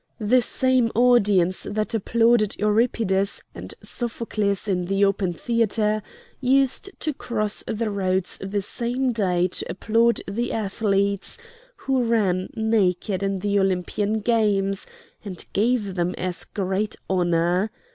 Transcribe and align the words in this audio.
The 0.19 0.41
same 0.41 0.91
audience 0.95 1.61
that 1.69 1.93
applauded 1.93 2.57
Euripides 2.57 3.43
and 3.53 3.75
Sophocles 3.83 4.67
in 4.67 4.85
the 4.85 5.05
open 5.05 5.31
theatre 5.33 6.01
used 6.39 6.89
to 7.01 7.13
cross 7.13 7.63
the 7.67 7.91
road 7.91 8.23
the 8.41 8.63
same 8.63 9.11
day 9.11 9.45
to 9.45 9.65
applaud 9.71 10.21
the 10.27 10.53
athletes 10.53 11.37
who 11.75 12.01
ran 12.03 12.49
naked 12.55 13.21
in 13.21 13.37
the 13.41 13.59
Olympian 13.59 14.21
games, 14.21 14.87
and 15.23 15.45
gave 15.53 15.93
them 15.93 16.15
as 16.17 16.45
great 16.45 16.95
honor. 17.07 17.69